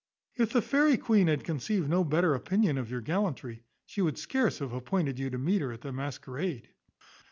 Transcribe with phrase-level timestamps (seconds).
[0.35, 4.57] If the fairy queen had conceived no better opinion of your gallantry, she would scarce
[4.57, 6.69] have appointed you to meet her at the masquerade."